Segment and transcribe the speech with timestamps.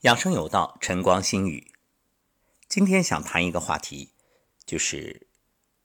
[0.00, 1.74] 养生有道，晨光心语。
[2.66, 4.14] 今天想谈一个话题，
[4.64, 5.26] 就是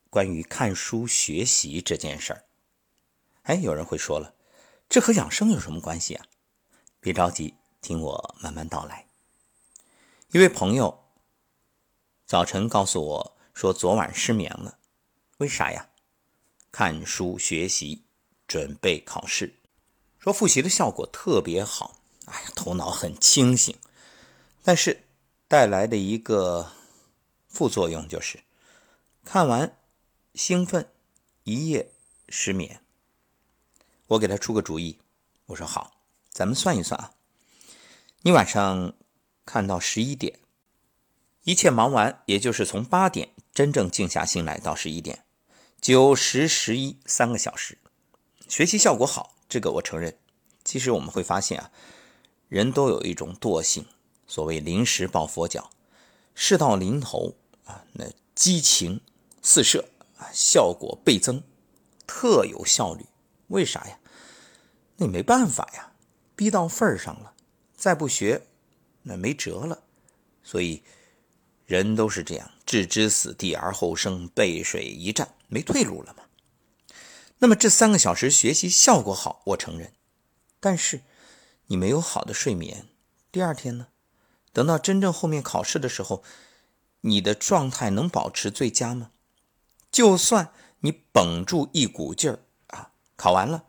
[0.10, 2.46] 关于看书学习这件事儿。
[3.44, 4.34] 哎，有人会说了，
[4.88, 6.26] 这和养生有什么关系啊？
[7.02, 9.06] 别着急，听我慢慢道来。
[10.32, 11.10] 一位朋友
[12.26, 14.80] 早晨告诉我说，昨晚失眠了，
[15.40, 15.90] 为啥呀？
[16.72, 18.06] 看书学习，
[18.48, 19.60] 准备考试，
[20.18, 21.98] 说复习的效果特别好，
[22.28, 23.78] 哎呀，头脑很清醒。
[24.68, 25.04] 但是
[25.48, 26.72] 带来的一个
[27.48, 28.40] 副作用就是，
[29.24, 29.78] 看完
[30.34, 30.90] 兴奋，
[31.44, 31.92] 一夜
[32.30, 32.82] 失眠。
[34.08, 34.98] 我给他出个主意，
[35.46, 36.02] 我说好，
[36.32, 37.14] 咱们算一算啊，
[38.24, 38.94] 你晚上
[39.46, 40.40] 看到十一点，
[41.44, 45.26] 一切忙完，也就是从八点真正静下心来到十一点，
[45.80, 47.78] 九十十一三个小时，
[48.50, 50.18] 学习效果好，这个我承认。
[50.64, 51.72] 其实我们会发现啊，
[52.48, 53.86] 人都有一种惰性。
[54.28, 55.70] 所谓临时抱佛脚，
[56.34, 57.36] 事到临头
[57.66, 59.02] 啊，那激情
[59.42, 61.44] 四射啊，效果倍增，
[62.08, 63.06] 特有效率。
[63.48, 64.00] 为啥呀？
[64.98, 65.92] 那没办法呀，
[66.36, 67.34] 逼到份儿上了，
[67.76, 68.48] 再不学
[69.04, 69.84] 那没辙了。
[70.44, 70.84] 所以
[71.66, 76.24] 人都是这样，置之死地而后生，背水一战，没退路了嘛。
[77.40, 79.92] 那么这三个小时学习效果好，我承认，
[80.60, 81.02] 但是
[81.68, 82.88] 你没有好的睡眠，
[83.32, 83.88] 第二天呢？
[84.56, 86.24] 等到真正后面考试的时候，
[87.02, 89.12] 你的状态能保持最佳吗？
[89.92, 93.66] 就算你绷住一股劲儿啊，考完了，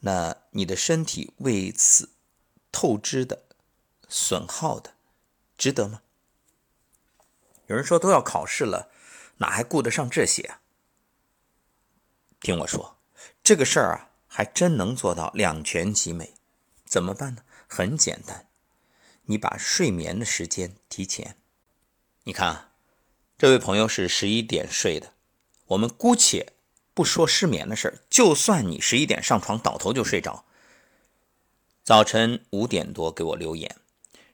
[0.00, 2.10] 那你的身体为此
[2.70, 3.44] 透支的、
[4.10, 4.92] 损耗的，
[5.56, 6.02] 值得吗？
[7.68, 8.90] 有人说都要考试了，
[9.38, 10.60] 哪还顾得上这些啊？
[12.40, 12.98] 听我说，
[13.42, 16.34] 这个事儿啊，还真能做到两全其美。
[16.84, 17.42] 怎么办呢？
[17.66, 18.47] 很简单。
[19.30, 21.36] 你把睡眠的时间提前，
[22.24, 22.72] 你看啊，
[23.36, 25.12] 这位朋友是十一点睡的，
[25.66, 26.54] 我们姑且
[26.94, 30.46] 不说失眠的事儿，就算你十一点上床倒头就睡着，
[31.84, 33.76] 早晨五点多给我留言，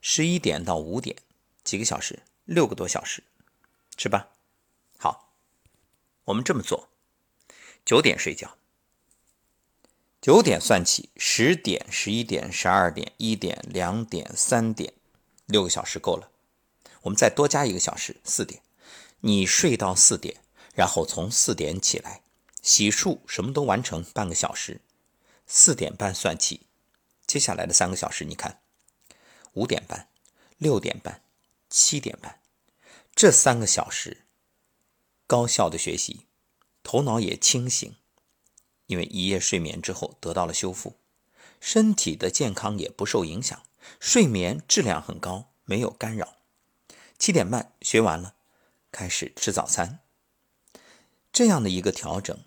[0.01, 1.17] 十一点到五点
[1.65, 3.25] 几个小时，六个多小时，
[3.97, 4.29] 是吧？
[4.97, 5.35] 好，
[6.27, 6.89] 我们这么做，
[7.85, 8.57] 九点睡觉。
[10.25, 14.95] 九点算起，十点、十一点、十二点、一点、两点、三点，
[15.45, 16.31] 六个小时够了。
[17.03, 18.63] 我们再多加一个小时，四点。
[19.21, 20.41] 你睡到四点，
[20.73, 22.23] 然后从四点起来，
[22.63, 24.81] 洗漱什么都完成，半个小时。
[25.47, 26.63] 四点半算起，
[27.27, 28.63] 接下来的三个小时，你看，
[29.53, 30.09] 五点半、
[30.57, 31.21] 六点半、
[31.69, 32.41] 七点半，
[33.15, 34.25] 这三个小时，
[35.27, 36.25] 高效的学习，
[36.83, 37.95] 头脑也清醒。
[38.87, 40.97] 因为一夜睡眠之后得到了修复，
[41.61, 43.63] 身体的健康也不受影响，
[43.99, 46.37] 睡眠质量很高，没有干扰。
[47.19, 48.35] 七点半学完了，
[48.93, 50.01] 开始吃早餐。
[51.33, 52.39] 这样的一个调整，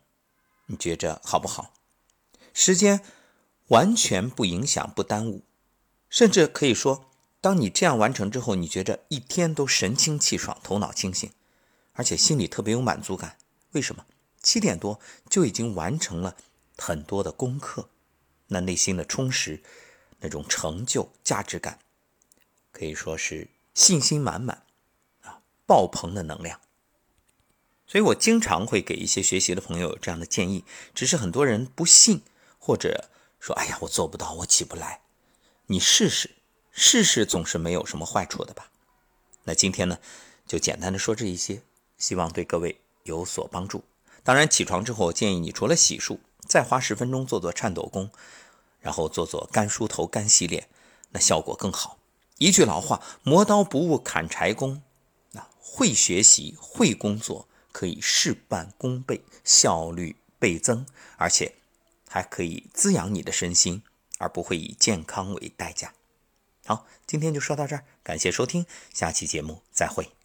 [0.68, 1.74] 你觉着好不好？
[2.54, 3.02] 时间
[3.68, 5.44] 完全不影响、不耽误，
[6.10, 7.10] 甚至可以说，
[7.42, 11.32] 当你这样完成之后，你觉着一天都神清气爽、头脑清醒，
[11.94, 13.38] 而且心里特别有满足感。
[13.72, 14.06] 为什么？
[14.42, 15.00] 七点多
[15.30, 16.36] 就已经完成了
[16.78, 17.90] 很多的功课，
[18.48, 19.62] 那内心的充实，
[20.20, 21.80] 那种成就价值感，
[22.72, 24.64] 可以说是信心满满
[25.22, 26.62] 啊，爆棚的能量。
[27.86, 32.22] 所以我经常会给一些学习的朋友有这样的建议，只是很多人不信，
[32.60, 33.10] 或者
[33.40, 35.02] 说：“哎呀，我做不到，我起不来。”
[35.68, 36.32] 你试试，
[36.72, 38.70] 试试总是没有什么坏处的吧？
[39.46, 40.00] 那今天呢，
[40.46, 41.62] 就简单的说这一些，
[41.98, 43.84] 希望对各位有所帮助。
[44.28, 48.12] 当然，起床之后，建议你除了洗漱，再花十分钟做做颤抖功，
[48.82, 50.68] 然后做做干梳头、干洗脸，
[51.12, 51.98] 那效果更好。
[52.38, 54.82] 一句老话，磨刀不误砍柴工。
[55.32, 60.86] 那会学习、会工作，可以事半功倍，效率倍增，
[61.16, 61.56] 而且
[62.10, 63.82] 还可以滋养你的身心，
[64.18, 65.94] 而不会以健康为代价。
[66.66, 70.17] 好，今天就说到这儿，感谢收听，下期节目再会。